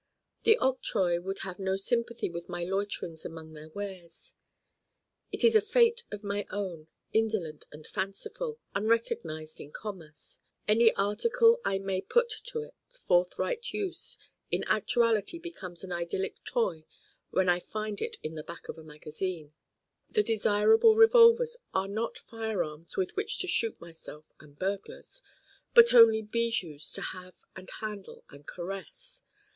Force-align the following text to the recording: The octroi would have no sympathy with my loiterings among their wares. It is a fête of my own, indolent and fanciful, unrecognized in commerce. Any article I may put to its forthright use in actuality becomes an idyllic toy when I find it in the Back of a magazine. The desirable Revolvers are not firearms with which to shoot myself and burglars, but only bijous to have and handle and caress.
The 0.45 0.57
octroi 0.59 1.19
would 1.21 1.39
have 1.43 1.59
no 1.59 1.75
sympathy 1.75 2.27
with 2.27 2.49
my 2.49 2.63
loiterings 2.63 3.23
among 3.23 3.53
their 3.53 3.69
wares. 3.69 4.33
It 5.31 5.43
is 5.43 5.55
a 5.55 5.61
fête 5.61 6.05
of 6.11 6.23
my 6.23 6.47
own, 6.49 6.87
indolent 7.13 7.65
and 7.71 7.85
fanciful, 7.85 8.59
unrecognized 8.73 9.59
in 9.59 9.71
commerce. 9.71 10.39
Any 10.67 10.91
article 10.95 11.61
I 11.63 11.77
may 11.77 12.01
put 12.01 12.31
to 12.45 12.63
its 12.63 12.97
forthright 12.97 13.73
use 13.73 14.17
in 14.49 14.63
actuality 14.63 15.37
becomes 15.37 15.83
an 15.83 15.91
idyllic 15.91 16.43
toy 16.45 16.85
when 17.29 17.47
I 17.47 17.59
find 17.59 18.01
it 18.01 18.17
in 18.23 18.33
the 18.33 18.41
Back 18.43 18.69
of 18.69 18.79
a 18.79 18.83
magazine. 18.83 19.53
The 20.09 20.23
desirable 20.23 20.95
Revolvers 20.95 21.57
are 21.75 21.87
not 21.87 22.17
firearms 22.17 22.97
with 22.97 23.15
which 23.15 23.37
to 23.37 23.47
shoot 23.47 23.79
myself 23.79 24.25
and 24.39 24.57
burglars, 24.57 25.21
but 25.75 25.93
only 25.93 26.23
bijous 26.23 26.91
to 26.95 27.03
have 27.03 27.35
and 27.55 27.69
handle 27.81 28.25
and 28.31 28.47
caress. 28.47 29.21